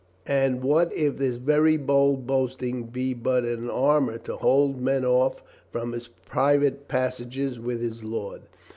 [0.25, 5.43] And what if this very bold boasting be but an armor to hold men off
[5.69, 8.41] from his private passages with his Lord?